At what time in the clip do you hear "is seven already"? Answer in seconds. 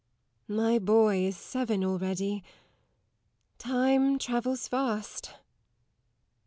1.27-2.43